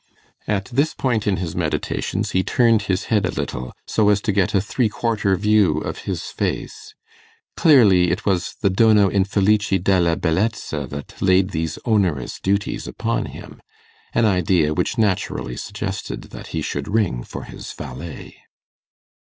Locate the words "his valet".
17.43-18.37